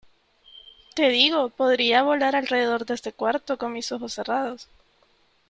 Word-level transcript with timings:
¡Te 0.95 1.09
digo, 1.09 1.49
podría 1.49 2.01
volar 2.01 2.35
alrededor 2.35 2.87
de 2.87 2.95
este 2.95 3.13
cuarto 3.13 3.59
con 3.59 3.71
mis 3.71 3.91
ojos 3.91 4.13
cerrados! 4.13 4.67